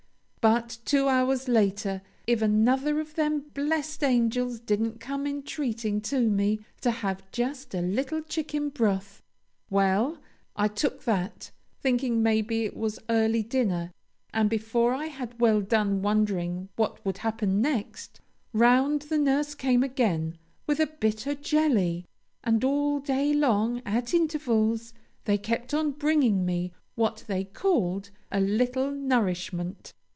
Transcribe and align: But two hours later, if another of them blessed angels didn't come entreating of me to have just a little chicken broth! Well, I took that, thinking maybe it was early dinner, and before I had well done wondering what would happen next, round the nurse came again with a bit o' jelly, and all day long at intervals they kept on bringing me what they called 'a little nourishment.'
But 0.43 0.79
two 0.85 1.07
hours 1.07 1.47
later, 1.47 2.01
if 2.25 2.41
another 2.41 2.99
of 2.99 3.13
them 3.13 3.51
blessed 3.53 4.03
angels 4.03 4.59
didn't 4.59 4.99
come 4.99 5.27
entreating 5.27 6.01
of 6.11 6.23
me 6.23 6.59
to 6.81 6.89
have 6.89 7.29
just 7.29 7.75
a 7.75 7.81
little 7.81 8.21
chicken 8.23 8.69
broth! 8.69 9.21
Well, 9.69 10.17
I 10.55 10.67
took 10.67 11.03
that, 11.03 11.51
thinking 11.79 12.23
maybe 12.23 12.63
it 12.65 12.75
was 12.75 12.97
early 13.07 13.43
dinner, 13.43 13.91
and 14.33 14.49
before 14.49 14.95
I 14.95 15.05
had 15.05 15.39
well 15.39 15.61
done 15.61 16.01
wondering 16.01 16.69
what 16.75 17.05
would 17.05 17.19
happen 17.19 17.61
next, 17.61 18.19
round 18.51 19.03
the 19.03 19.19
nurse 19.19 19.53
came 19.53 19.83
again 19.83 20.39
with 20.65 20.79
a 20.79 20.87
bit 20.87 21.27
o' 21.27 21.35
jelly, 21.35 22.03
and 22.43 22.63
all 22.63 22.99
day 22.99 23.31
long 23.31 23.83
at 23.85 24.11
intervals 24.11 24.91
they 25.25 25.37
kept 25.37 25.71
on 25.71 25.91
bringing 25.91 26.47
me 26.47 26.71
what 26.95 27.25
they 27.27 27.43
called 27.43 28.09
'a 28.31 28.39
little 28.39 28.89
nourishment.' 28.89 29.93